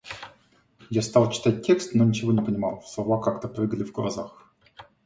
Я 0.89 1.03
стал 1.03 1.29
читать 1.29 1.63
текст, 1.63 1.93
но 1.93 2.03
ничего 2.05 2.31
не 2.31 2.41
понимал, 2.41 2.81
слова 2.81 3.21
как-то 3.21 3.47
прыгали 3.47 3.83
в 3.83 3.91
глазах. 3.91 4.51